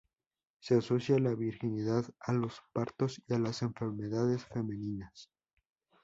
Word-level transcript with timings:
Se 0.57 0.73
asociaba 0.73 1.19
a 1.19 1.23
la 1.29 1.35
virginidad, 1.35 2.03
a 2.21 2.33
los 2.33 2.59
partos 2.73 3.21
y 3.27 3.35
a 3.35 3.37
las 3.37 3.61
enfermedades 3.61 4.43
femeninas. 4.45 5.29